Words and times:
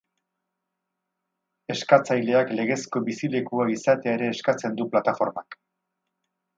Eskatzaileak 1.75 2.55
legezko 2.61 3.05
bizilekua 3.13 3.69
izatea 3.77 4.19
ere 4.19 4.35
eskatzen 4.35 4.83
du 4.83 4.93
plataformak. 4.97 5.65